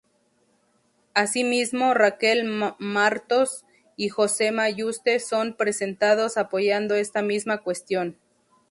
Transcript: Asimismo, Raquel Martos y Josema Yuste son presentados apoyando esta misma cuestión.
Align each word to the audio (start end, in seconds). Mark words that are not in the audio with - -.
Asimismo, 1.13 1.93
Raquel 1.93 2.43
Martos 2.79 3.65
y 3.95 4.09
Josema 4.09 4.67
Yuste 4.67 5.19
son 5.19 5.53
presentados 5.55 6.37
apoyando 6.37 6.95
esta 6.95 7.21
misma 7.21 7.59
cuestión. 7.59 8.17